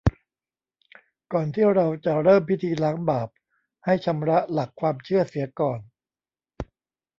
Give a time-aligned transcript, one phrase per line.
[1.33, 3.29] ก่อนที่เราจะเริ่มพิธีล้างบาป
[3.85, 5.79] ให้ชำระหลักความเชื่อเสียก่อน